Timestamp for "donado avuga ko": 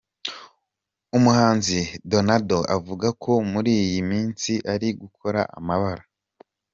2.11-3.31